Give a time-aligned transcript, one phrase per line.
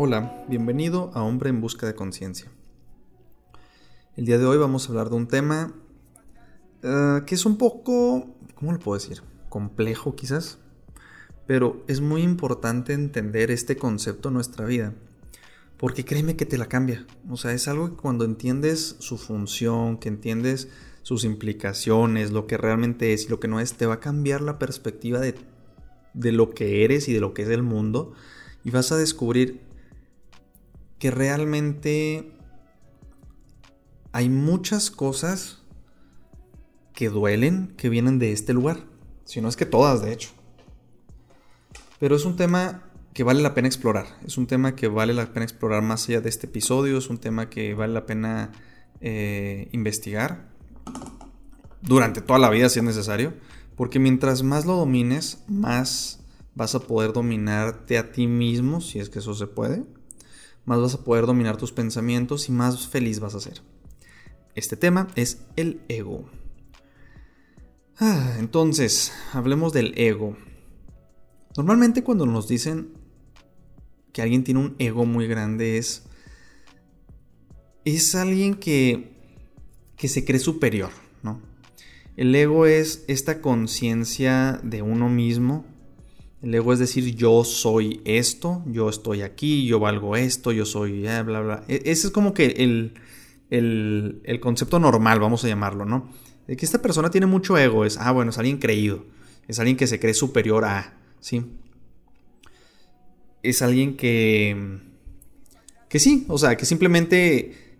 [0.00, 2.48] Hola, bienvenido a Hombre en Busca de Conciencia.
[4.16, 5.74] El día de hoy vamos a hablar de un tema
[6.84, 9.24] eh, que es un poco, ¿cómo lo puedo decir?
[9.48, 10.60] Complejo quizás,
[11.48, 14.94] pero es muy importante entender este concepto en nuestra vida,
[15.78, 17.04] porque créeme que te la cambia.
[17.28, 20.68] O sea, es algo que cuando entiendes su función, que entiendes
[21.02, 24.42] sus implicaciones, lo que realmente es y lo que no es, te va a cambiar
[24.42, 25.34] la perspectiva de,
[26.14, 28.12] de lo que eres y de lo que es el mundo,
[28.62, 29.66] y vas a descubrir
[30.98, 32.32] que realmente
[34.12, 35.62] hay muchas cosas
[36.92, 38.84] que duelen que vienen de este lugar.
[39.24, 40.30] Si no es que todas, de hecho.
[42.00, 42.82] Pero es un tema
[43.14, 44.06] que vale la pena explorar.
[44.26, 46.98] Es un tema que vale la pena explorar más allá de este episodio.
[46.98, 48.50] Es un tema que vale la pena
[49.00, 50.48] eh, investigar
[51.82, 53.34] durante toda la vida si es necesario.
[53.76, 56.24] Porque mientras más lo domines, más
[56.56, 59.84] vas a poder dominarte a ti mismo, si es que eso se puede
[60.68, 63.62] más vas a poder dominar tus pensamientos y más feliz vas a ser.
[64.54, 66.28] Este tema es el ego.
[67.98, 70.36] Ah, entonces, hablemos del ego.
[71.56, 72.90] Normalmente cuando nos dicen
[74.12, 76.04] que alguien tiene un ego muy grande es
[77.86, 79.16] es alguien que
[79.96, 80.90] que se cree superior,
[81.22, 81.40] ¿no?
[82.16, 85.64] El ego es esta conciencia de uno mismo
[86.42, 91.00] el ego es decir, yo soy esto, yo estoy aquí, yo valgo esto, yo soy
[91.00, 91.64] bla, bla, bla.
[91.68, 92.94] E, ese es como que el,
[93.50, 96.10] el, concepto normal, vamos a llamarlo, ¿no?
[96.46, 99.04] De que esta persona tiene mucho ego, es, ah, bueno, es alguien creído,
[99.48, 101.44] es alguien que se cree superior a, ¿sí?
[103.42, 104.78] Es alguien que,
[105.88, 107.76] que sí, o sea, que simplemente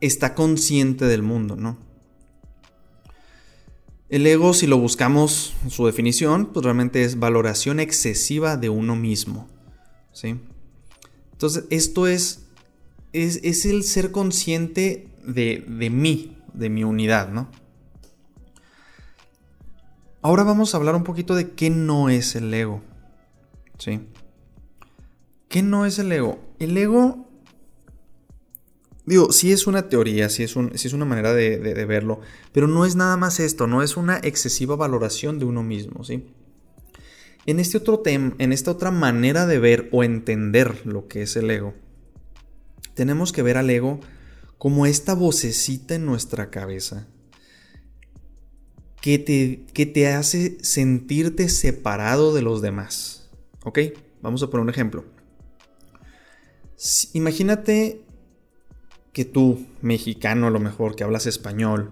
[0.00, 1.89] está consciente del mundo, ¿no?
[4.10, 9.48] El ego, si lo buscamos su definición, pues realmente es valoración excesiva de uno mismo.
[10.12, 10.40] ¿sí?
[11.30, 12.48] Entonces, esto es,
[13.12, 17.48] es, el ser consciente de, de mí, de mi unidad, ¿no?
[20.22, 22.82] Ahora vamos a hablar un poquito de qué no es el ego.
[23.78, 24.00] ¿Sí?
[25.48, 26.40] ¿Qué no es el ego?
[26.58, 27.29] El ego
[29.10, 32.20] Digo, sí es una teoría, sí es, es una manera de, verlo,
[32.52, 36.28] pero no es nada más esto, no es una excesiva valoración de uno mismo, ¿sí?
[37.44, 41.34] En, este otro tema, en esta otra manera de ver o entender lo que es
[41.34, 41.74] el ego,
[42.94, 43.98] tenemos que ver al ego
[44.58, 47.08] como esta vocecita en nuestra cabeza
[49.00, 53.28] que te, que te hace sentirte separado de los demás.
[53.64, 53.80] ¿Ok?
[54.22, 55.04] Vamos a poner un ejemplo.
[57.12, 58.04] Imagínate
[59.12, 61.90] que tú, mexicano a lo mejor, que hablas español,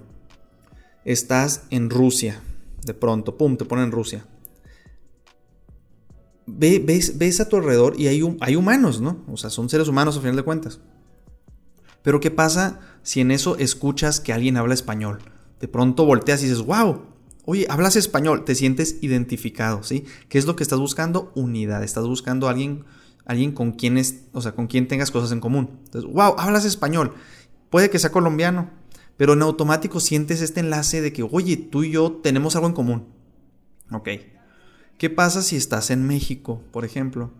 [1.05, 2.41] estás en Rusia,
[2.85, 4.27] de pronto, pum, te ponen en Rusia.
[6.47, 9.25] ves, ves, a tu alrededor y hay, hay humanos, ¿no?
[9.31, 10.81] O sea, son seres humanos a final de cuentas.
[12.03, 15.19] Pero ¿qué pasa si en eso escuchas que alguien habla español?
[15.61, 17.03] De pronto volteas y dices, wow,
[17.45, 20.05] oye, hablas español, te sientes identificado, ¿sí?
[20.29, 21.33] ¿Qué es lo que estás buscando?
[21.35, 22.85] Unidad, estás buscando a alguien
[23.29, 25.79] alguien con quien es, o sea, con quien tengas cosas en común.
[25.85, 27.15] Entonces, wow, hablas español.
[27.71, 28.71] Puede que sea colombiano,
[29.19, 32.73] pero en automático sientes este enlace de que, oye, tú y yo tenemos algo en
[32.73, 33.07] común.
[33.93, 34.09] Ok.
[34.97, 37.31] ¿Qué pasa si estás en México, por ejemplo?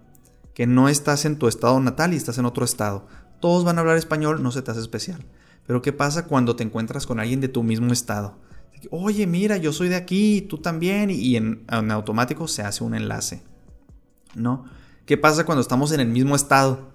[0.53, 3.09] Que no estás en tu estado natal y estás en otro estado.
[3.41, 5.25] Todos van a hablar español, no se te hace especial.
[5.67, 8.37] Pero ¿qué pasa cuando te encuentras con alguien de tu mismo estado?
[8.91, 12.95] Oye, mira, yo soy de aquí, tú también, y en, en automático se hace un
[12.95, 13.43] enlace.
[14.35, 14.65] ¿No?
[15.09, 16.93] ¿Qué pasa cuando estamos en el mismo estado?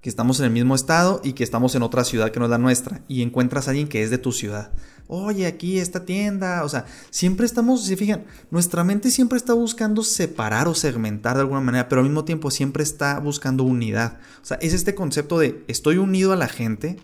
[0.00, 2.50] Que estamos en el mismo estado y que estamos en otra ciudad que no es
[2.50, 4.72] la nuestra y encuentras a alguien que es de tu ciudad.
[5.06, 10.02] Oye, aquí esta tienda, o sea, siempre estamos, si fijan, nuestra mente siempre está buscando
[10.02, 14.16] separar o segmentar de alguna manera, pero al mismo tiempo siempre está buscando unidad.
[14.42, 16.96] O sea, es este concepto de estoy unido a la gente,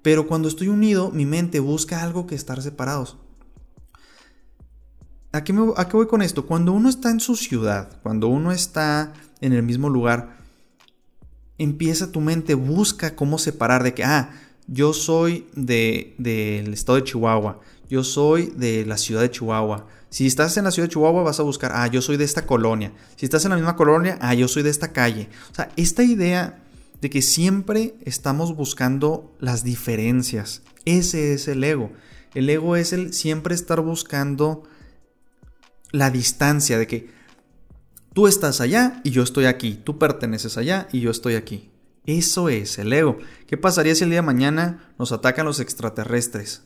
[0.00, 3.18] pero cuando estoy unido, mi mente busca algo que estar separados.
[5.30, 6.46] ¿A qué, voy con esto?
[6.46, 9.12] Cuando uno está en su ciudad, cuando uno está
[9.42, 10.38] en el mismo lugar,
[11.58, 14.30] empieza tu mente, busca cómo separar de que, ah,
[14.68, 17.60] yo soy del de, estado de Chihuahua,
[17.90, 19.86] yo soy de la ciudad de Chihuahua.
[20.08, 22.46] Si estás en la ciudad de Chihuahua vas a buscar, ah, yo soy de esta
[22.46, 22.92] colonia.
[23.16, 25.28] Si estás en la misma colonia, ah, yo soy de esta calle.
[25.52, 26.62] O sea, esta idea
[27.02, 31.92] de que siempre estamos buscando las diferencias, ese es el ego.
[32.34, 34.64] El ego es el siempre estar buscando
[35.90, 37.10] la distancia de que
[38.14, 41.70] tú estás allá y yo estoy aquí, tú perteneces allá y yo estoy aquí.
[42.04, 43.18] Eso es el ego.
[43.46, 46.64] ¿Qué pasaría si el día de mañana nos atacan los extraterrestres?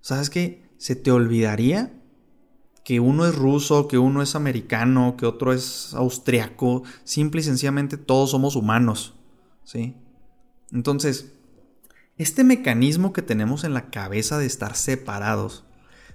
[0.00, 0.62] ¿Sabes qué?
[0.78, 1.92] Se te olvidaría
[2.84, 6.84] que uno es ruso, que uno es americano, que otro es austriaco.
[7.02, 9.14] Simple y sencillamente todos somos humanos.
[9.64, 9.96] ¿Sí?
[10.70, 11.32] Entonces,
[12.16, 15.64] este mecanismo que tenemos en la cabeza de estar separados,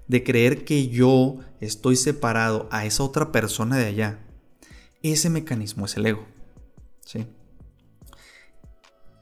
[0.09, 4.19] de creer que yo estoy separado a esa otra persona de allá,
[5.03, 6.25] ese mecanismo es el ego.
[7.05, 7.27] ¿Sí?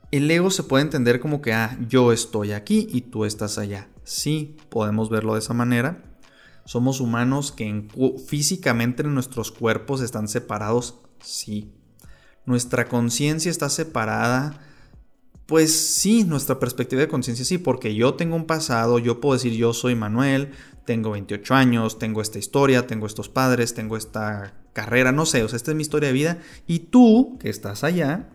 [0.09, 3.89] El ego se puede entender como que, ah, yo estoy aquí y tú estás allá.
[4.05, 6.01] Sí, podemos verlo de esa manera.
[6.65, 7.87] Somos humanos que
[8.25, 11.73] físicamente nuestros cuerpos están separados, sí.
[12.45, 14.61] Nuestra conciencia está separada,
[15.47, 19.53] pues sí, nuestra perspectiva de conciencia sí, porque yo tengo un pasado, yo puedo decir
[19.53, 20.51] yo soy Manuel,
[20.87, 25.49] tengo 28 años, tengo esta historia, tengo estos padres, tengo esta carrera, no sé, o
[25.49, 26.39] sea, esta es mi historia de vida.
[26.65, 28.29] Y tú, que estás allá,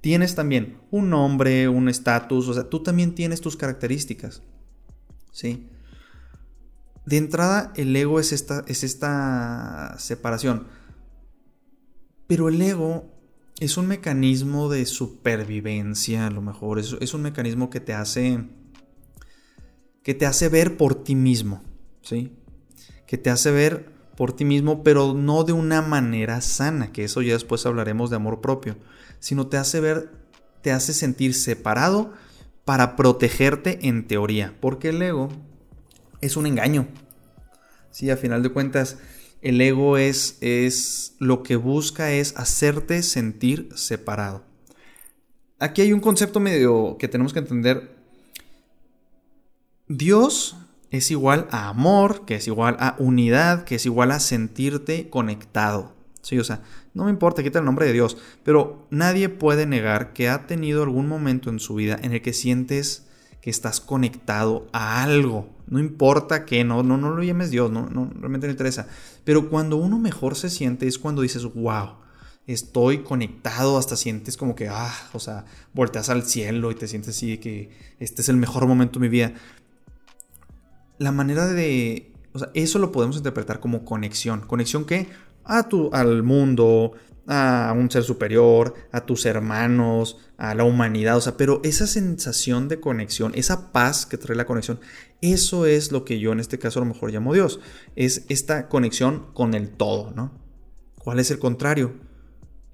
[0.00, 4.42] tienes también un nombre, un estatus, o sea, tú también tienes tus características.
[5.30, 5.68] ¿Sí?
[7.04, 10.68] De entrada, el ego es esta, es esta separación.
[12.26, 13.12] Pero el ego
[13.60, 16.78] es un mecanismo de supervivencia, a lo mejor.
[16.78, 18.48] Es, es, un mecanismo que te hace.
[20.02, 21.62] que te hace ver por ti mismo.
[22.02, 22.32] ¿Sí?
[23.06, 27.22] Que te hace ver por ti mismo, pero no de una manera sana, que eso
[27.22, 28.76] ya después hablaremos de amor propio,
[29.18, 30.10] sino te hace ver,
[30.62, 32.12] te hace sentir separado
[32.64, 35.30] para protegerte en teoría, porque el ego
[36.20, 36.86] es un engaño.
[37.90, 38.98] Sí, a final de cuentas,
[39.42, 44.44] el ego es, es lo que busca es hacerte sentir separado.
[45.58, 47.96] Aquí hay un concepto medio que tenemos que entender.
[49.88, 50.56] Dios
[50.90, 55.94] es igual a amor, que es igual a unidad, que es igual a sentirte conectado.
[56.22, 60.12] Sí, o sea, no me importa, quita el nombre de Dios, pero nadie puede negar
[60.12, 63.06] que ha tenido algún momento en su vida en el que sientes
[63.40, 65.48] que estás conectado a algo.
[65.66, 68.86] No importa que no, no, no lo llames Dios, no, realmente no interesa.
[69.24, 71.94] Pero cuando uno mejor se siente es cuando dices, wow,
[72.46, 77.16] estoy conectado, hasta sientes como que, ah, o sea, volteas al cielo y te sientes
[77.16, 79.32] así que este es el mejor momento de mi vida
[81.00, 82.12] la manera de...
[82.32, 84.42] O sea, eso lo podemos interpretar como conexión.
[84.42, 85.08] ¿Conexión qué?
[85.44, 86.92] A tu, al mundo,
[87.26, 91.16] a un ser superior, a tus hermanos, a la humanidad.
[91.16, 94.78] O sea, pero esa sensación de conexión, esa paz que trae la conexión,
[95.22, 97.60] eso es lo que yo en este caso a lo mejor llamo Dios.
[97.96, 100.38] Es esta conexión con el todo, ¿no?
[100.98, 101.94] ¿Cuál es el contrario?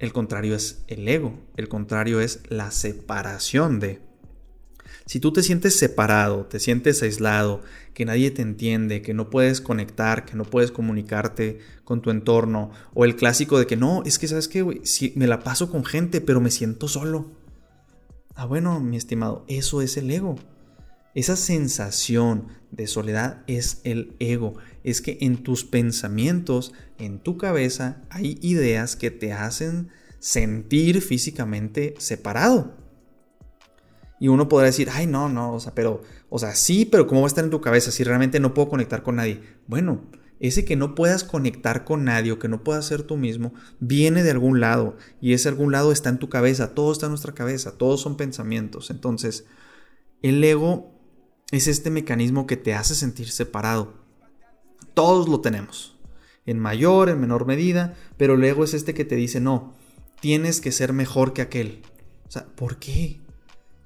[0.01, 1.39] El contrario es el ego.
[1.57, 4.03] El contrario es la separación de.
[5.07, 7.63] Si tú te sientes separado, te sientes aislado,
[7.95, 12.73] que nadie te entiende, que no puedes conectar, que no puedes comunicarte con tu entorno,
[12.93, 14.65] o el clásico de que no, es que sabes que,
[15.15, 17.31] me la paso con gente, pero me siento solo.
[18.35, 20.35] Ah, bueno, mi estimado, eso es el ego.
[21.15, 24.55] Esa sensación de soledad es el ego.
[24.83, 29.89] Es que en tus pensamientos, en tu cabeza, hay ideas que te hacen
[30.19, 32.86] sentir físicamente separado.
[34.19, 37.21] Y uno podrá decir, ay, no, no, o sea, pero, o sea, sí, pero ¿cómo
[37.21, 39.43] va a estar en tu cabeza si realmente no puedo conectar con nadie?
[39.67, 40.01] Bueno,
[40.41, 44.23] ese que no puedas conectar con nadie o que no puedas ser tú mismo, viene
[44.23, 44.97] de algún lado.
[45.21, 48.17] Y ese algún lado está en tu cabeza, todo está en nuestra cabeza, todos son
[48.17, 48.91] pensamientos.
[48.91, 49.47] Entonces,
[50.23, 50.95] el ego
[51.53, 53.95] es este mecanismo que te hace sentir separado.
[54.95, 55.99] Todos lo tenemos,
[56.47, 59.75] en mayor, en menor medida, pero el ego es este que te dice, no,
[60.21, 61.83] tienes que ser mejor que aquel.
[62.27, 63.21] O sea, ¿por qué?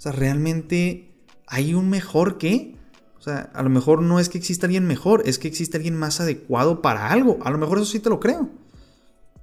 [0.01, 1.13] O sea, realmente
[1.47, 2.75] hay un mejor que.
[3.19, 5.95] O sea, a lo mejor no es que exista alguien mejor, es que existe alguien
[5.95, 7.37] más adecuado para algo.
[7.43, 8.49] A lo mejor eso sí te lo creo.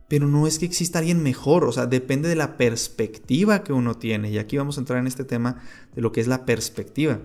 [0.08, 4.00] Pero no es que exista alguien mejor, o sea, depende de la perspectiva que uno
[4.00, 4.32] tiene.
[4.32, 5.62] Y aquí vamos a entrar en este tema
[5.94, 7.20] de lo que es la perspectiva.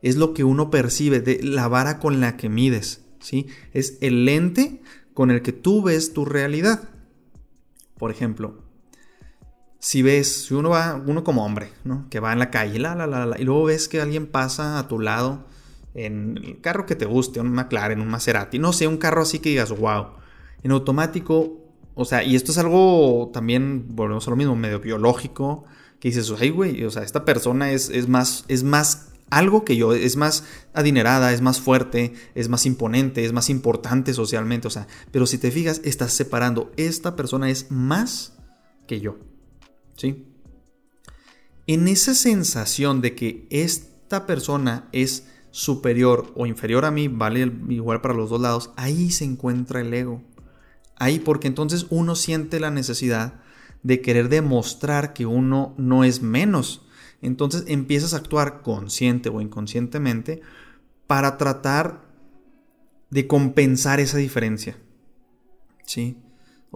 [0.00, 3.48] Es lo que uno percibe, de la vara con la que mides, ¿sí?
[3.72, 4.80] Es el lente
[5.12, 6.88] con el que tú ves tu realidad.
[7.98, 8.62] Por ejemplo,
[9.86, 12.08] si ves, si uno va, uno como hombre, ¿no?
[12.10, 14.88] Que va en la calle, la, la, la, y luego ves que alguien pasa a
[14.88, 15.46] tu lado
[15.94, 19.38] en el carro que te guste, un McLaren, un Maserati, no sé, un carro así
[19.38, 20.08] que digas, wow.
[20.64, 21.60] En automático,
[21.94, 25.66] o sea, y esto es algo también, volvemos a lo mismo, medio biológico,
[26.00, 29.76] que dices, ay, güey, o sea, esta persona es, es más, es más algo que
[29.76, 30.42] yo, es más
[30.74, 35.38] adinerada, es más fuerte, es más imponente, es más importante socialmente, o sea, pero si
[35.38, 38.36] te fijas, estás separando, esta persona es más
[38.88, 39.16] que yo.
[39.96, 40.26] ¿Sí?
[41.66, 48.00] En esa sensación de que esta persona es superior o inferior a mí, vale igual
[48.00, 50.22] para los dos lados, ahí se encuentra el ego.
[50.96, 53.40] Ahí porque entonces uno siente la necesidad
[53.82, 56.86] de querer demostrar que uno no es menos.
[57.20, 60.42] Entonces empiezas a actuar consciente o inconscientemente
[61.06, 62.02] para tratar
[63.10, 64.76] de compensar esa diferencia.
[65.84, 66.18] ¿Sí?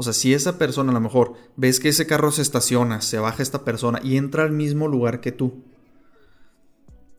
[0.00, 3.18] O sea, si esa persona a lo mejor ves que ese carro se estaciona, se
[3.18, 5.62] baja esta persona y entra al mismo lugar que tú.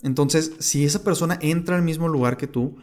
[0.01, 2.77] Entonces, si esa persona entra al mismo lugar que tú,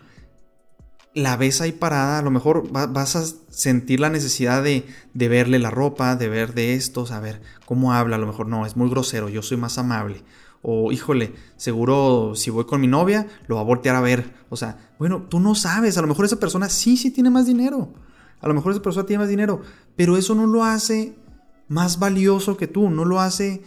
[1.15, 5.59] la ves ahí parada, a lo mejor vas a sentir la necesidad de, de, verle
[5.59, 8.89] la ropa, de ver de esto, saber cómo habla, a lo mejor no, es muy
[8.89, 10.23] grosero, yo soy más amable.
[10.63, 14.33] O híjole, seguro si voy con mi novia, lo va a voltear a ver.
[14.49, 17.47] O sea, bueno, tú no sabes, a lo mejor esa persona sí, sí tiene más
[17.47, 17.93] dinero.
[18.41, 19.63] A lo mejor esa persona tiene más dinero,
[19.97, 21.17] pero eso no lo hace
[21.69, 23.63] más valioso que tú, no lo hace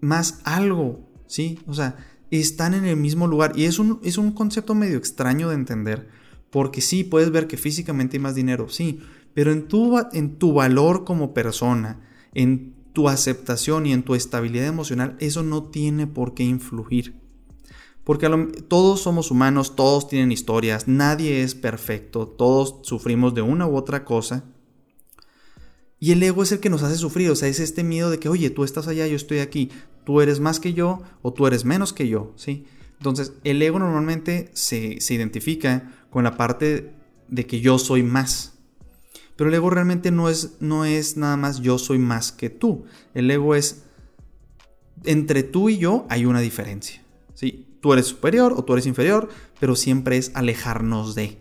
[0.00, 1.58] más algo, ¿sí?
[1.66, 1.96] O sea,
[2.30, 6.08] están en el mismo lugar y es un, es un concepto medio extraño de entender,
[6.50, 9.00] porque sí, puedes ver que físicamente hay más dinero, sí,
[9.34, 12.00] pero en tu, en tu valor como persona,
[12.34, 17.21] en tu aceptación y en tu estabilidad emocional, eso no tiene por qué influir.
[18.04, 18.28] Porque
[18.68, 24.04] todos somos humanos, todos tienen historias, nadie es perfecto, todos sufrimos de una u otra
[24.04, 24.44] cosa.
[26.00, 28.18] Y el ego es el que nos hace sufrir, o sea, es este miedo de
[28.18, 29.70] que, oye, tú estás allá, yo estoy aquí,
[30.04, 32.66] tú eres más que yo o tú eres menos que yo, ¿sí?
[32.98, 36.92] Entonces, el ego normalmente se, se identifica con la parte
[37.28, 38.58] de que yo soy más.
[39.36, 42.84] Pero el ego realmente no es, no es nada más yo soy más que tú.
[43.14, 43.84] El ego es,
[45.04, 47.02] entre tú y yo hay una diferencia,
[47.34, 47.71] ¿sí?
[47.82, 49.28] Tú eres superior o tú eres inferior,
[49.60, 51.36] pero siempre es alejarnos de.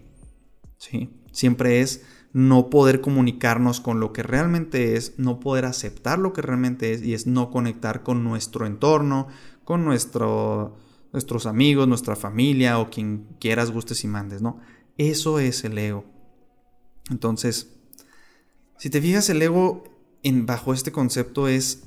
[0.78, 1.10] ¿sí?
[1.32, 6.42] Siempre es no poder comunicarnos con lo que realmente es, no poder aceptar lo que
[6.42, 9.28] realmente es y es no conectar con nuestro entorno,
[9.64, 10.78] con nuestro,
[11.14, 14.60] nuestros amigos, nuestra familia o quien quieras, gustes y mandes, ¿no?
[14.98, 16.06] Eso es el ego.
[17.10, 17.78] Entonces,
[18.78, 19.84] si te fijas, el ego
[20.24, 21.84] en, bajo este concepto es,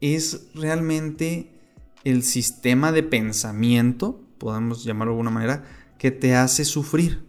[0.00, 1.55] es realmente
[2.04, 5.64] el sistema de pensamiento, podemos llamarlo de alguna manera,
[5.98, 7.24] que te hace sufrir,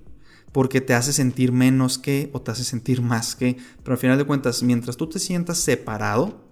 [0.51, 4.17] porque te hace sentir menos que o te hace sentir más que, pero al final
[4.17, 6.43] de cuentas, mientras tú te sientas separado,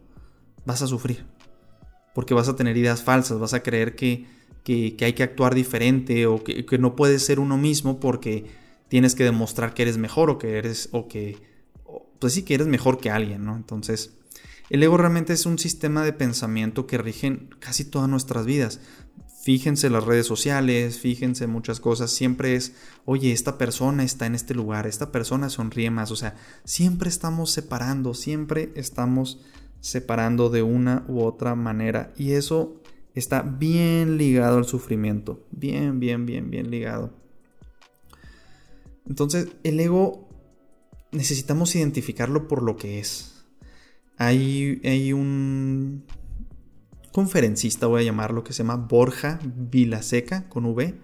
[0.65, 1.25] vas a sufrir,
[2.13, 4.25] porque vas a tener ideas falsas, vas a creer que,
[4.63, 8.45] que, hay que actuar diferente o que, que, no puedes ser uno mismo porque
[8.87, 11.37] tienes que demostrar que eres mejor o que eres, o que,
[12.19, 13.55] pues sí, que eres mejor que alguien, ¿no?
[13.55, 14.17] Entonces,
[14.69, 18.79] el ego realmente es un sistema de pensamiento que rige casi todas nuestras vidas.
[19.43, 22.73] Fíjense las redes sociales, fíjense muchas cosas, siempre es,
[23.05, 27.51] oye, esta persona está en este lugar, esta persona sonríe más, o sea, siempre estamos
[27.51, 29.39] separando, siempre estamos
[29.81, 32.81] separando de una u otra manera y eso
[33.13, 37.13] está bien ligado al sufrimiento, bien, bien, bien, bien ligado.
[39.07, 40.27] Entonces, el ego
[41.11, 43.34] necesitamos identificarlo por lo que es.
[44.17, 46.03] Hay, un
[47.11, 50.95] conferencista, voy a llamarlo, que se llama Borja Vilaseca, con V.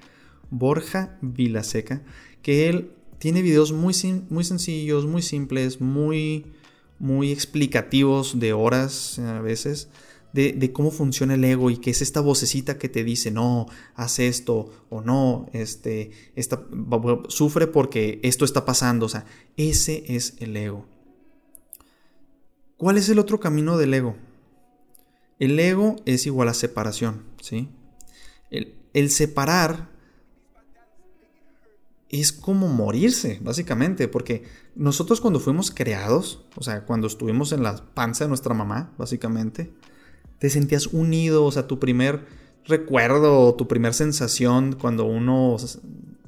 [0.50, 2.04] Borja Vilaseca,
[2.42, 3.94] que él tiene videos muy,
[4.30, 6.46] muy sencillos, muy simples, muy,
[7.00, 9.90] muy explicativos de horas a veces.
[10.34, 13.66] De, cómo funciona el ego y que es esta vocecita que te dice, no,
[13.96, 16.66] haz esto o no, este, esta,
[17.28, 19.08] sufre porque esto está pasando.
[19.08, 19.26] O sea,
[19.58, 20.86] ese es el ego.
[22.82, 24.16] ¿Cuál es el otro camino del ego?
[25.38, 27.70] El ego es igual a separación, ¿sí?
[28.50, 29.92] El, separar
[32.10, 37.76] es como morirse, básicamente, porque nosotros cuando fuimos creados, o sea, cuando estuvimos en la
[37.94, 39.72] panza de nuestra mamá, básicamente,
[40.40, 42.26] te sentías unido, o sea, tu primer
[42.66, 45.56] recuerdo, tu primer sensación cuando uno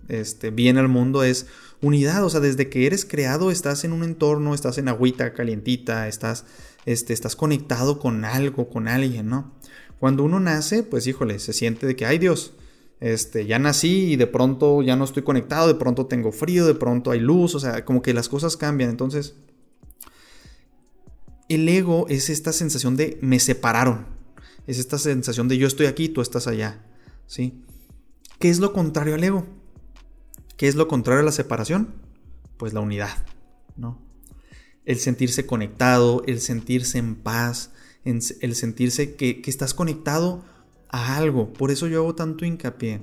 [0.08, 1.48] este, viene al mundo es
[1.82, 6.08] unidad, o sea, desde que eres creado estás en un entorno, estás en agüita calientita,
[6.08, 6.46] estás,
[6.86, 9.54] este, estás conectado con algo, con alguien, ¿no?
[10.00, 12.54] Cuando uno nace, pues híjole, se siente de que, ay Dios,
[13.00, 16.76] este, ya nací y de pronto ya no estoy conectado, de pronto tengo frío, de
[16.76, 19.36] pronto hay luz, o sea, como que las cosas cambian, entonces...
[21.50, 24.08] El ego es esta sensación de me separaron,
[24.66, 26.82] es esta sensación de yo estoy aquí, tú estás allá,
[27.28, 27.62] ¿sí?
[28.40, 29.46] ¿Qué es lo contrario al ego?
[30.58, 31.94] ¿Qué es lo contrario a la separación?
[32.58, 33.26] Pues la unidad,
[33.76, 34.02] ¿no?
[34.86, 37.72] El sentirse conectado, el sentirse en paz,
[38.04, 40.44] el sentirse que, estás conectado
[40.90, 41.54] a algo.
[41.54, 43.02] Por eso yo hago tanto hincapié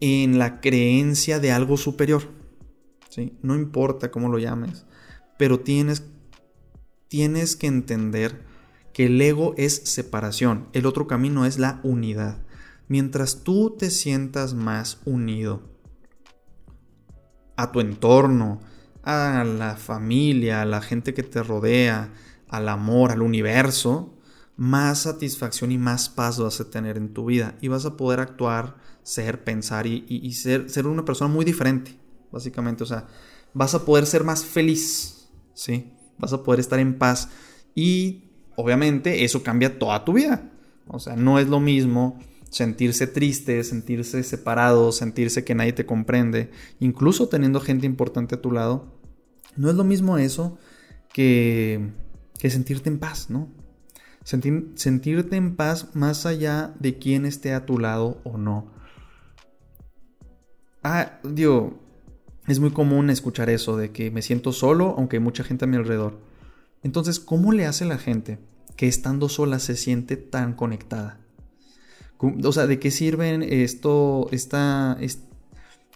[0.00, 2.22] en la creencia de algo superior.
[3.10, 3.36] ¿sí?
[3.42, 4.86] No importa cómo lo llames,
[5.38, 6.02] pero tienes,
[7.08, 8.42] tienes que entender
[8.92, 12.38] que el ego es separación, el otro camino es la unidad
[12.88, 15.62] mientras tú te sientas más unido
[17.56, 18.60] a tu entorno,
[19.02, 22.12] a la familia, a la gente que te rodea,
[22.48, 24.14] al amor, al universo,
[24.56, 27.56] más satisfacción y más paz vas a tener en tu vida.
[27.60, 31.96] Y vas a poder actuar, ser, pensar y, ser, ser, una persona muy diferente,
[32.32, 32.84] básicamente.
[32.84, 33.06] O sea,
[33.54, 35.92] vas a poder ser más feliz, ¿sí?
[36.18, 37.28] Vas a poder estar en paz.
[37.74, 38.24] Y
[38.56, 40.50] obviamente eso cambia toda tu vida.
[40.86, 42.18] O sea, no es lo mismo
[42.50, 46.50] sentirse triste, sentirse separado, sentirse que nadie te comprende,
[46.80, 48.98] incluso teniendo gente importante a tu lado.
[49.56, 50.58] No es lo mismo eso
[51.12, 51.90] que,
[52.38, 53.48] que sentirte en paz, ¿no?
[54.74, 58.70] sentirte en paz más allá de quién esté a tu lado o no.
[60.82, 61.80] Ah, digo,
[62.46, 65.68] es muy común escuchar eso de que me siento solo aunque hay mucha gente a
[65.68, 66.18] mi alrededor.
[66.82, 68.38] Entonces, ¿cómo le hace la gente
[68.76, 71.20] que estando sola se siente tan conectada?
[72.18, 74.98] O sea, ¿de qué sirven esto, esta,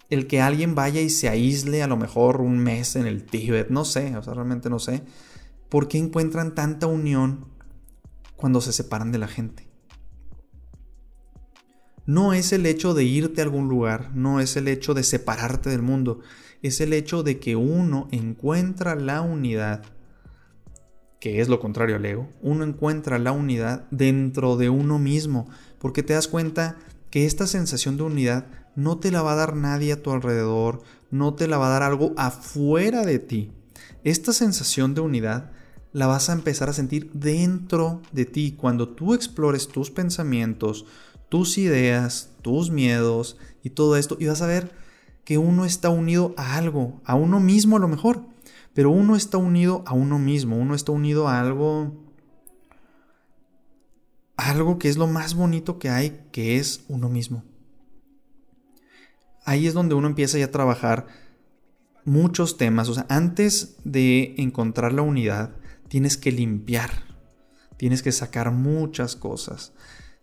[0.08, 3.70] el que alguien vaya y se aísle a lo mejor un mes en el Tíbet?
[3.70, 5.02] No sé, o sea, realmente no sé.
[5.68, 7.52] ¿Por qué encuentran tanta unión
[8.42, 9.68] cuando se separan de la gente.
[12.06, 15.70] No es el hecho de irte a algún lugar, no es el hecho de separarte
[15.70, 16.18] del mundo,
[16.60, 19.84] es el hecho de que uno encuentra la unidad,
[21.20, 25.48] que es lo contrario al ego, uno encuentra la unidad dentro de uno mismo,
[25.82, 26.76] porque te das cuenta
[27.10, 28.46] que esta sensación de unidad
[28.76, 31.70] no te la va a dar nadie a tu alrededor, no te la va a
[31.70, 33.50] dar algo afuera de ti.
[34.04, 35.50] Esta sensación de unidad
[35.92, 40.86] la vas a empezar a sentir dentro de ti cuando tú explores tus pensamientos,
[41.28, 44.70] tus ideas, tus miedos y todo esto y vas a ver
[45.24, 48.24] que uno está unido a algo, a uno mismo a lo mejor,
[48.72, 52.01] pero uno está unido a uno mismo, uno está unido a algo
[54.48, 57.44] algo que es lo más bonito que hay, que es uno mismo.
[59.44, 61.06] Ahí es donde uno empieza ya a trabajar
[62.04, 65.56] muchos temas, o sea, antes de encontrar la unidad,
[65.88, 66.90] tienes que limpiar,
[67.76, 69.72] tienes que sacar muchas cosas.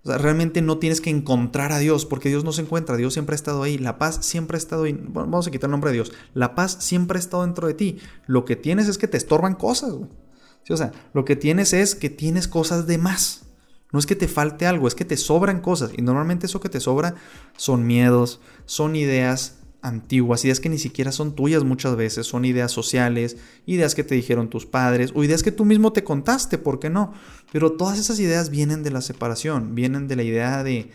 [0.03, 3.13] O sea, realmente no tienes que encontrar a Dios, porque Dios no se encuentra, Dios
[3.13, 4.97] siempre ha estado ahí, la paz siempre ha estado ahí.
[5.09, 6.13] vamos a quitar el nombre de Dios.
[6.33, 7.97] La paz siempre ha estado dentro de ti.
[8.25, 9.91] Lo que tienes es que te estorban cosas.
[9.91, 13.49] o sea, lo que tienes es que tienes cosas de más.
[13.91, 15.91] No es que te falte algo, es que te sobran cosas.
[15.97, 17.15] Y normalmente eso que te sobra
[17.57, 22.71] son miedos, son ideas antiguas, ideas que ni siquiera son tuyas muchas veces, son ideas
[22.71, 26.79] sociales, ideas que te dijeron tus padres o ideas que tú mismo te contaste, ¿por
[26.79, 27.13] qué no?
[27.51, 30.91] Pero todas esas ideas vienen de la separación, vienen de la idea de,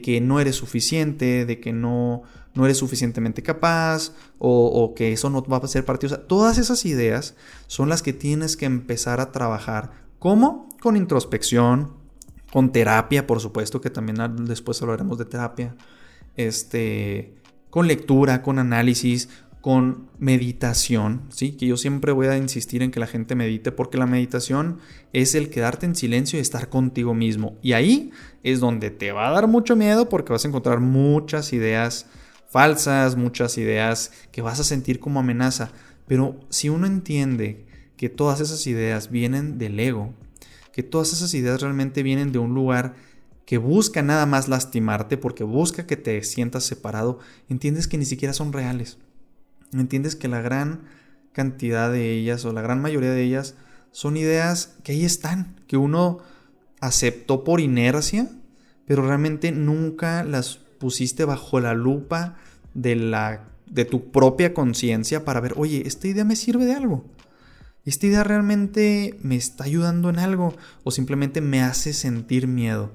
[0.00, 2.22] que no eres suficiente, de que no,
[2.54, 6.14] no eres suficientemente capaz o, o, que eso no va a ser partido.
[6.14, 7.34] O sea, todas esas ideas
[7.66, 9.92] son las que tienes que empezar a trabajar.
[10.18, 10.70] ¿Cómo?
[10.80, 12.03] Con introspección,
[12.54, 15.74] con terapia, por supuesto, que también después hablaremos de terapia.
[16.36, 17.34] Este
[17.68, 19.28] con lectura, con análisis,
[19.60, 21.56] con meditación, ¿sí?
[21.56, 24.78] Que yo siempre voy a insistir en que la gente medite porque la meditación
[25.12, 27.58] es el quedarte en silencio y estar contigo mismo.
[27.60, 28.12] Y ahí
[28.44, 32.06] es donde te va a dar mucho miedo porque vas a encontrar muchas ideas
[32.48, 35.72] falsas, muchas ideas que vas a sentir como amenaza.
[36.06, 40.14] Pero si uno entiende que todas esas ideas vienen del ego,
[40.74, 42.96] que todas esas ideas realmente vienen de un lugar
[43.46, 48.34] que busca nada más lastimarte porque busca que te sientas separado, entiendes que ni siquiera
[48.34, 48.98] son reales.
[49.72, 50.82] Entiendes que la gran
[51.32, 53.54] cantidad de ellas o la gran mayoría de ellas
[53.92, 56.18] son ideas que ahí están, que uno
[56.80, 58.28] aceptó por inercia,
[58.84, 62.34] pero realmente nunca las pusiste bajo la lupa
[62.74, 67.04] de la de tu propia conciencia para ver, oye, esta idea me sirve de algo.
[67.84, 72.94] Esta idea realmente me está ayudando en algo o simplemente me hace sentir miedo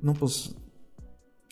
[0.00, 0.54] no, pues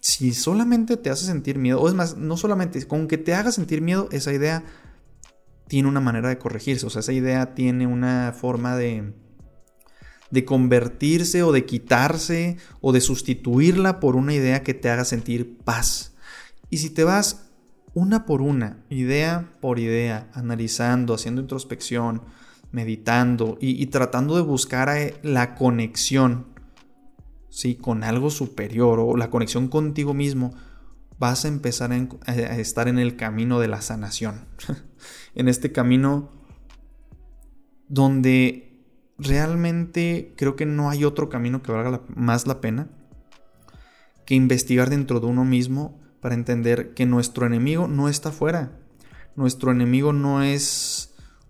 [0.00, 3.50] si solamente te hace sentir miedo, o es más, no solamente, con que te haga
[3.50, 4.64] sentir miedo, esa idea
[5.68, 9.14] tiene una manera de corregirse, o sea, esa idea tiene una forma de,
[10.30, 15.58] de convertirse o de quitarse o de sustituirla por una idea que te haga sentir
[15.58, 16.14] paz.
[16.70, 17.48] Y si te vas
[17.94, 22.22] una por una, idea por idea, analizando, haciendo introspección,
[22.72, 26.46] meditando y, tratando de buscar eh, la conexión
[27.48, 27.74] ¿sí?
[27.74, 30.54] con algo superior o la conexión contigo mismo,
[31.18, 34.46] vas a empezar a, estar en el camino de la sanación.
[35.34, 36.30] en este camino
[37.88, 38.84] donde
[39.18, 42.90] realmente creo que no hay otro camino que valga más la pena
[44.26, 48.80] que investigar dentro de uno mismo para entender que nuestro enemigo no está fuera.
[49.36, 50.95] Nuestro enemigo no es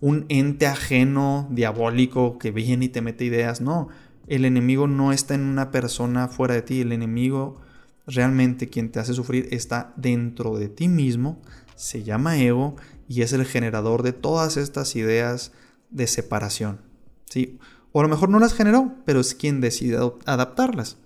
[0.01, 3.61] un ente ajeno, diabólico, que viene y te mete ideas.
[3.61, 3.89] No,
[4.27, 7.61] el enemigo no está en una persona fuera de ti, el enemigo
[8.07, 11.41] realmente quien te hace sufrir está dentro de ti mismo,
[11.75, 12.77] se llama ego
[13.09, 15.53] y es el generador de todas estas ideas
[15.91, 16.81] de separación.
[17.29, 17.59] ¿sí?
[17.93, 20.99] O a lo mejor no las generó, pero es quien decide adaptarlas.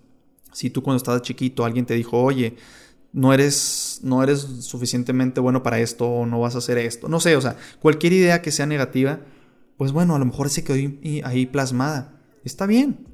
[0.52, 2.56] Si tú cuando estabas chiquito alguien te dijo, oye,
[3.12, 7.08] no eres, no eres suficientemente bueno para esto o no vas a hacer esto.
[7.08, 9.20] No sé, o sea, cualquier idea que sea negativa,
[9.76, 10.76] pues bueno, a lo mejor se quedó
[11.24, 12.20] ahí plasmada.
[12.44, 13.06] Está bien,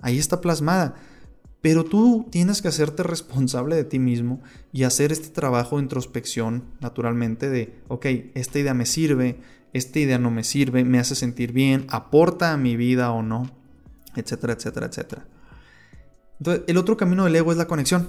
[0.00, 0.94] ahí está plasmada.
[1.60, 4.40] Pero tú tienes que hacerte responsable de ti mismo
[4.72, 9.40] y hacer este trabajo de introspección, naturalmente, de, ok, esta idea me sirve,
[9.72, 13.48] esta idea no me sirve, me hace sentir bien, aporta a mi vida o no,
[14.16, 15.26] etcétera, etcétera, etcétera.
[16.38, 18.08] Entonces, el otro camino del ego es la conexión,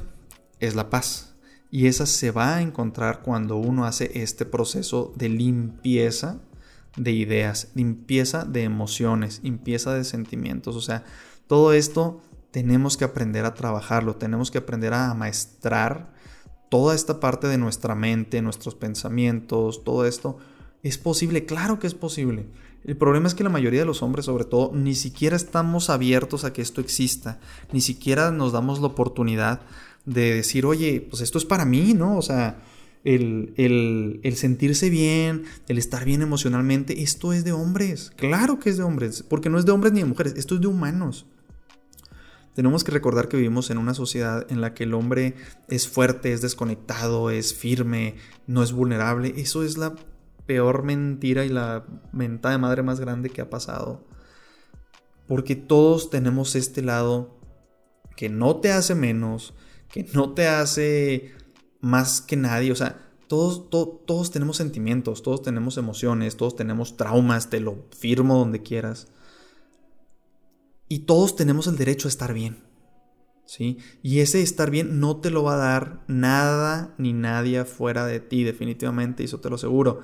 [0.60, 1.36] es la paz.
[1.72, 6.40] Y esa se va a encontrar cuando uno hace este proceso de limpieza
[6.98, 10.76] de ideas, limpieza de emociones, limpieza de sentimientos.
[10.76, 11.04] O sea,
[11.48, 16.14] todo esto tenemos que aprender a trabajarlo, tenemos que aprender a maestrar
[16.70, 20.38] toda esta parte de nuestra mente, nuestros pensamientos, todo esto.
[20.84, 21.46] ¿Es posible?
[21.46, 22.46] Claro que es posible.
[22.84, 26.44] El problema es que la mayoría de los hombres, sobre todo, ni siquiera estamos abiertos
[26.44, 27.40] a que esto exista,
[27.72, 29.62] ni siquiera nos damos la oportunidad
[30.06, 32.18] de decir, oye, pues esto es para mí, ¿no?
[32.18, 32.62] O sea,
[33.04, 33.54] el,
[34.24, 38.12] el, sentirse bien, el estar bien emocionalmente, esto es de hombres.
[38.16, 40.62] Claro que es de hombres, porque no es de hombres ni de mujeres, esto es
[40.62, 41.26] de humanos.
[42.56, 45.36] Tenemos que recordar que vivimos en una sociedad en la que el hombre
[45.70, 49.34] es fuerte, es desconectado, es firme, no es vulnerable.
[49.38, 49.96] Eso es la
[50.46, 54.06] peor mentira y la mentada de madre más grande que ha pasado.
[55.28, 57.40] Porque todos tenemos este lado
[58.16, 59.56] que no te hace menos,
[59.94, 61.34] que no te hace
[61.80, 62.72] más que nadie.
[62.72, 68.40] O sea, todos, todos tenemos sentimientos, todos tenemos emociones, todos tenemos traumas, te lo firmo
[68.40, 69.08] donde quieras.
[70.90, 72.64] Y todos tenemos el derecho a estar bien.
[73.46, 73.78] ¿Sí?
[74.02, 78.20] Y ese estar bien no te lo va a dar nada ni nadie fuera de
[78.20, 80.02] ti, definitivamente, y eso te lo aseguro.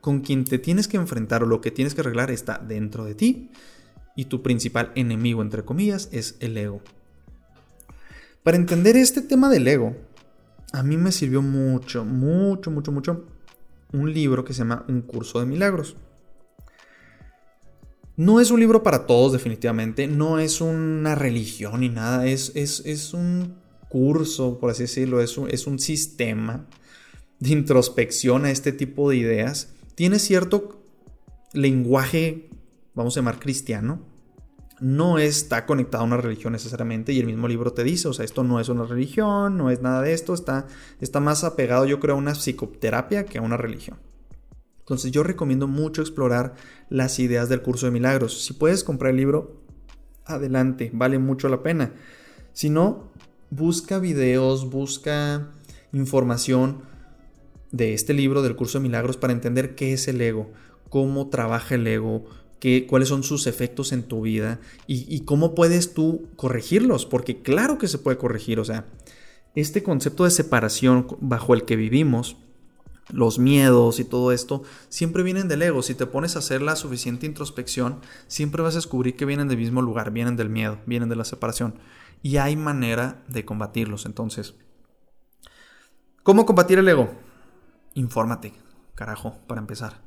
[0.00, 3.14] con quien te tienes que enfrentar o lo que tienes que arreglar está dentro de
[3.14, 3.50] ti.
[4.16, 6.82] Y tu principal enemigo, entre comillas, es el ego.
[8.46, 9.96] Para entender este tema del ego,
[10.72, 13.24] a mí me sirvió mucho, mucho, mucho, mucho
[13.92, 15.96] un libro que se llama Un curso de milagros.
[18.14, 20.06] No es un libro para todos, definitivamente.
[20.06, 22.24] No es una religión ni nada.
[22.28, 23.56] Es, es, un
[23.88, 25.20] curso, por así decirlo.
[25.20, 26.66] Es un, es un sistema
[27.40, 29.72] de introspección a este tipo de ideas.
[29.96, 30.84] Tiene cierto
[31.52, 32.48] lenguaje,
[32.94, 34.15] vamos a llamar cristiano.
[34.80, 37.12] No está conectado a una religión necesariamente.
[37.12, 39.80] Y el mismo libro te dice, o sea, esto no es una religión, no es
[39.82, 40.34] nada de esto.
[40.34, 40.66] Está,
[41.00, 43.98] está más apegado, yo creo, a una psicoterapia que a una religión.
[44.80, 46.54] Entonces yo recomiendo mucho explorar
[46.90, 48.44] las ideas del curso de milagros.
[48.44, 49.62] Si puedes comprar el libro,
[50.24, 51.92] adelante, vale mucho la pena.
[52.52, 53.10] Si no,
[53.50, 55.50] busca videos, busca
[55.92, 56.82] información
[57.72, 60.50] de este libro del curso de milagros para entender qué es el ego,
[60.88, 62.24] cómo trabaja el ego,
[62.88, 67.78] cuáles son sus efectos en tu vida y, y cómo puedes tú corregirlos, porque claro
[67.78, 68.86] que se puede corregir, o sea,
[69.54, 72.36] este concepto de separación bajo el que vivimos,
[73.10, 75.82] los miedos y todo esto, siempre vienen del ego.
[75.82, 79.58] Si te pones a hacer la suficiente introspección, siempre vas a descubrir que vienen del
[79.58, 81.78] mismo lugar, vienen del miedo, vienen de la separación.
[82.22, 84.06] Y hay manera de combatirlos.
[84.06, 84.54] Entonces,
[86.22, 87.10] ¿cómo combatir el ego?
[87.94, 88.52] Infórmate,
[88.94, 90.02] carajo, para empezar.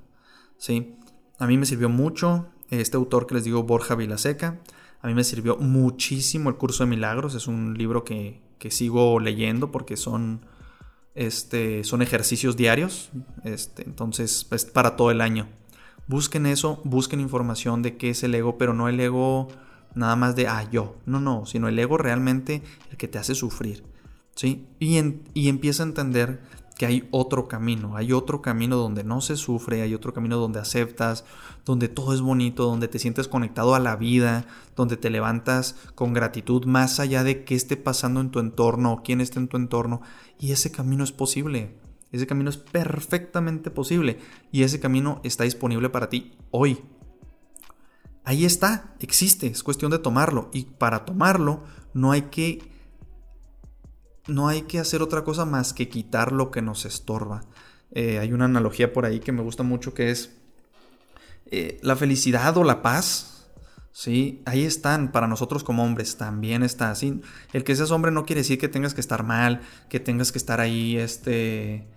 [0.58, 0.98] ¿Sí?
[1.40, 4.60] A mí me sirvió mucho este autor que les digo, Borja Vilaseca.
[5.02, 7.34] A mí me sirvió muchísimo el curso de milagros.
[7.34, 10.42] Es un libro que, que sigo leyendo porque son
[11.16, 13.10] este, son ejercicios diarios,
[13.44, 15.48] este, entonces es para todo el año.
[16.08, 19.50] Busquen eso, busquen información de qué es el ego, pero no el ego
[19.96, 23.36] nada más de, ah, yo, no, no, sino el ego realmente el que te hace
[23.36, 23.84] sufrir,
[24.34, 24.66] ¿sí?
[24.80, 24.98] Y,
[25.34, 26.42] y empieza a entender
[26.80, 30.62] que hay otro camino, hay otro camino donde no se sufre, hay otro camino donde
[30.62, 31.26] aceptas,
[31.66, 34.46] donde todo es bonito, donde te sientes conectado a la vida,
[34.78, 39.04] donde te levantas con gratitud más allá de qué esté pasando en tu entorno o
[39.04, 40.02] quién esté en tu entorno.
[40.40, 41.76] Y ese camino es posible,
[42.14, 44.18] ese camino es perfectamente posible
[44.50, 46.80] y ese camino está disponible para ti hoy.
[48.24, 51.62] Ahí está, existe, es cuestión de tomarlo y para tomarlo
[51.94, 52.62] no hay que
[54.30, 57.44] no hay que hacer otra cosa más que quitar lo que nos estorba.
[57.92, 60.38] Eh, hay una analogía por ahí que me gusta mucho que es
[61.52, 63.50] eh, la felicidad o la paz.
[63.92, 67.22] Sí, ahí están para nosotros como hombres, también está así.
[67.54, 70.38] El que seas hombre no quiere decir que tengas que estar mal, que tengas que
[70.38, 71.88] estar ahí, este,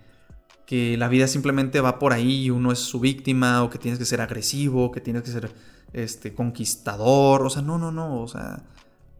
[0.65, 3.99] que la vida simplemente va por ahí y uno es su víctima, o que tienes
[3.99, 5.51] que ser agresivo, que tienes que ser,
[5.93, 7.45] este, conquistador.
[7.45, 8.21] O sea, no, no, no.
[8.21, 8.63] O sea,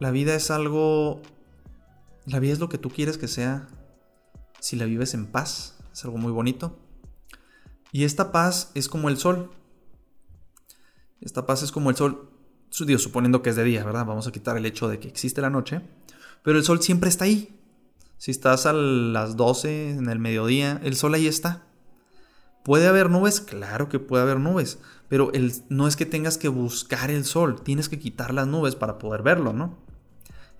[0.00, 1.22] la vida es algo
[2.26, 3.66] la vida es lo que tú quieres que sea
[4.60, 5.78] si la vives en paz.
[5.92, 6.78] Es algo muy bonito.
[7.92, 9.50] Y esta paz es como el sol.
[11.20, 12.30] Esta paz es como el sol.
[12.84, 14.04] Dios, suponiendo que es de día, ¿verdad?
[14.04, 15.80] Vamos a quitar el hecho de que existe la noche,
[16.42, 17.56] pero el sol siempre está ahí.
[18.18, 21.62] Si estás a las 12 en el mediodía, el sol ahí está.
[22.64, 23.40] ¿Puede haber nubes?
[23.40, 27.60] Claro que puede haber nubes, pero el, no es que tengas que buscar el sol,
[27.62, 29.78] tienes que quitar las nubes para poder verlo, ¿no?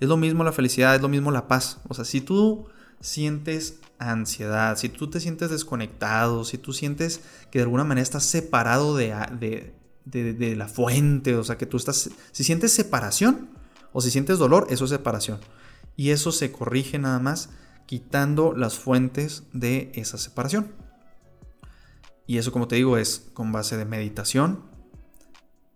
[0.00, 1.80] Es lo mismo la felicidad, es lo mismo la paz.
[1.88, 2.66] O sea, si tú
[3.00, 8.24] sientes ansiedad, si tú te sientes desconectado, si tú sientes que de alguna manera estás
[8.24, 9.72] separado de,
[10.04, 13.50] de, la fuente, o sea, que tú estás, si sientes separación
[13.92, 15.40] o si sientes dolor, eso es separación.
[15.96, 17.50] Y eso se corrige nada más
[17.87, 20.72] quitando las fuentes de esa separación.
[22.26, 24.64] Y eso, como te digo, es con base de meditación,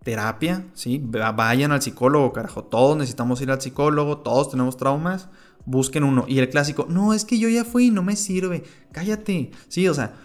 [0.03, 1.01] terapia, ¿sí?
[1.03, 2.63] Vayan al psicólogo, carajo.
[2.63, 5.29] Todos necesitamos ir al psicólogo, todos tenemos traumas.
[5.65, 6.25] Busquen uno.
[6.27, 8.63] Y el clásico, no, es que yo ya fui no me sirve.
[8.91, 9.51] Cállate.
[9.67, 10.15] Sí, o sea,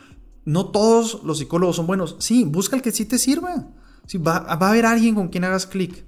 [0.44, 2.16] no todos los psicólogos son buenos.
[2.18, 3.68] Sí, busca el que sí te sirva.
[4.06, 6.04] Sí, va, va a haber alguien con quien hagas clic.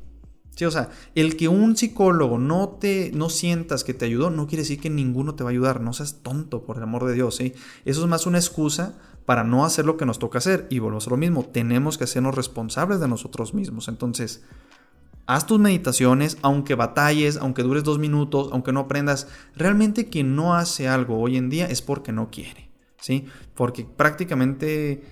[0.57, 4.47] Sí, o sea, el que un psicólogo no te no sientas que te ayudó no
[4.47, 7.13] quiere decir que ninguno te va a ayudar, no seas tonto por el amor de
[7.13, 7.53] Dios, ¿sí?
[7.85, 8.95] Eso es más una excusa
[9.27, 12.05] para no hacer lo que nos toca hacer y volvemos a lo mismo, tenemos que
[12.05, 13.89] hacernos responsables de nosotros mismos.
[13.89, 14.45] Entonces,
[15.27, 20.55] haz tus meditaciones, aunque batalles, aunque dures dos minutos, aunque no aprendas, realmente quien no
[20.55, 23.27] hace algo hoy en día es porque no quiere, ¿sí?
[23.55, 25.05] Porque prácticamente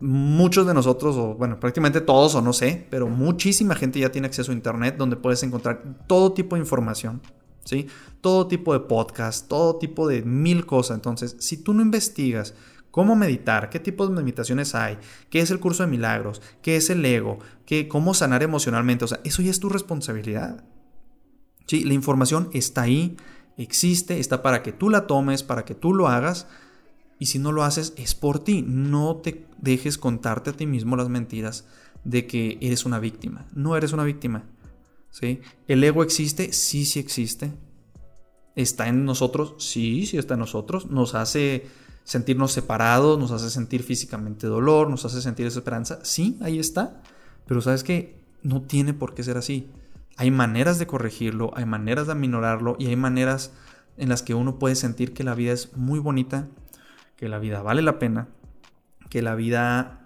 [0.00, 4.28] muchos de nosotros, o bueno, prácticamente todos, o no sé, pero muchísima gente ya tiene
[4.28, 7.20] acceso a Internet donde puedes encontrar todo tipo de información,
[7.64, 7.88] ¿sí?
[8.20, 10.96] Todo tipo de podcast, todo tipo de mil cosas.
[10.96, 12.54] Entonces, si tú no investigas
[12.90, 14.98] cómo meditar, qué tipos de meditaciones hay,
[15.30, 19.08] qué es el curso de milagros, qué es el ego, qué, cómo sanar emocionalmente, o
[19.08, 20.64] sea, eso ya es tu responsabilidad.
[21.66, 23.16] Sí, la información está ahí,
[23.56, 26.46] existe, está para que tú la tomes, para que tú lo hagas
[27.18, 28.62] y si no lo haces, es por ti.
[28.66, 31.66] No te dejes contarte a ti mismo las mentiras
[32.04, 33.46] de que eres una víctima.
[33.54, 34.44] No eres una víctima.
[35.10, 35.40] ¿sí?
[35.66, 36.52] ¿El ego existe?
[36.52, 37.52] Sí, sí existe.
[38.54, 39.54] ¿Está en nosotros?
[39.58, 40.90] Sí, sí está en nosotros.
[40.90, 41.66] Nos hace
[42.04, 46.00] sentirnos separados, nos hace sentir físicamente dolor, nos hace sentir desesperanza.
[46.04, 47.02] Sí, ahí está.
[47.46, 49.68] Pero sabes que no tiene por qué ser así.
[50.16, 53.52] Hay maneras de corregirlo, hay maneras de aminorarlo y hay maneras
[53.96, 56.48] en las que uno puede sentir que la vida es muy bonita
[57.18, 58.28] que la vida vale la pena,
[59.10, 59.98] que la vida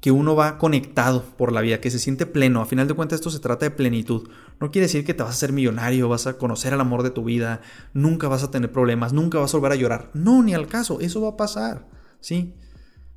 [0.00, 2.60] que uno va conectado por la vida, que se siente pleno.
[2.60, 4.30] A final de cuentas esto se trata de plenitud.
[4.60, 7.10] No quiere decir que te vas a ser millonario, vas a conocer el amor de
[7.10, 7.62] tu vida,
[7.94, 10.10] nunca vas a tener problemas, nunca vas a volver a llorar.
[10.14, 11.88] No, ni al caso, eso va a pasar,
[12.20, 12.54] ¿sí?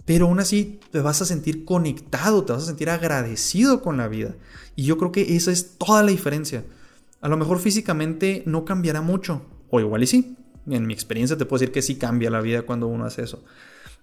[0.05, 4.07] Pero aún así te vas a sentir conectado, te vas a sentir agradecido con la
[4.07, 4.35] vida.
[4.75, 6.65] Y yo creo que esa es toda la diferencia.
[7.21, 10.35] A lo mejor físicamente no cambiará mucho, o igual y sí,
[10.67, 13.43] en mi experiencia te puedo decir que sí cambia la vida cuando uno hace eso.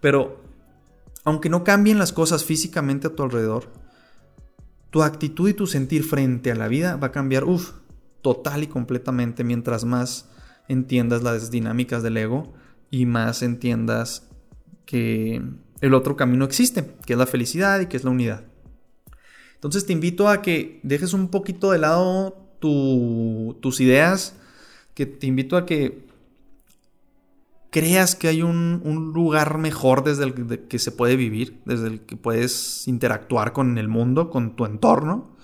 [0.01, 0.43] Pero
[1.25, 3.73] aunque no cambien las cosas físicamente a tu alrededor,
[4.91, 7.73] tu actitud y tu sentir frente a la vida va a cambiar, uff,
[8.23, 10.29] total y completamente mientras más
[10.69, 12.55] entiendas las dinámicas del ego
[12.91, 14.29] y más entiendas
[14.87, 15.43] que
[15.81, 18.45] el otro camino existe, que es la felicidad y que es la unidad.
[19.55, 24.37] Entonces te invito a que dejes un poquito de lado tus ideas,
[24.95, 26.08] que te invito a que
[27.71, 32.17] creas que hay un, lugar mejor desde el que se puede vivir, desde el que
[32.17, 35.37] puedes interactuar con el mundo, con tu entorno,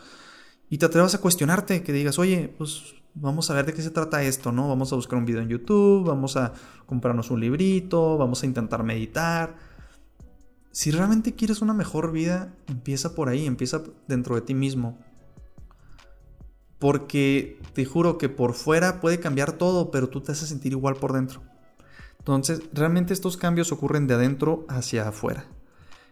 [0.71, 3.91] y te atrevas a cuestionarte, que digas, oye, pues vamos a ver de qué se
[3.91, 4.69] trata esto, ¿no?
[4.69, 6.53] Vamos a buscar un video en YouTube, vamos a
[6.87, 9.57] comprarnos un librito, vamos a intentar meditar.
[10.73, 14.99] Si realmente quieres una mejor vida, empieza por ahí, empieza dentro de ti mismo.
[16.81, 20.97] Porque te juro que por fuera puede cambiar todo, pero tú te haces sentir igual
[20.97, 21.43] por dentro.
[22.25, 25.45] Entonces, realmente estos cambios ocurren de adentro hacia afuera.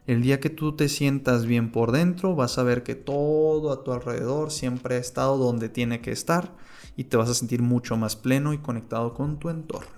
[0.07, 3.83] El día que tú te sientas bien por dentro, vas a ver que todo a
[3.83, 6.55] tu alrededor siempre ha estado donde tiene que estar
[6.99, 9.89] y te vas a sentir mucho más pleno y conectado con tu entorno.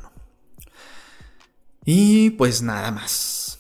[1.85, 3.59] Y pues nada más.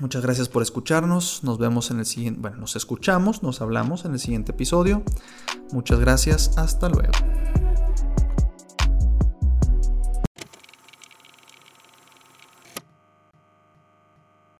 [0.00, 1.44] Muchas gracias por escucharnos.
[1.44, 5.04] Nos vemos en el siguiente, bueno, nos escuchamos, nos hablamos en el siguiente episodio.
[5.70, 6.58] Muchas gracias.
[6.58, 7.12] Hasta luego.